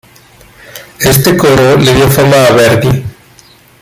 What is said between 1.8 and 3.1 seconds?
dio fama a Verdi.